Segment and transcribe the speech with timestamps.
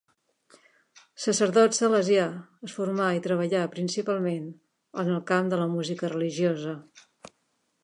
[1.25, 2.23] Sacerdot salesià,
[2.69, 4.49] es formà i treballà principalment
[5.05, 6.77] en el camp de la música religiosa.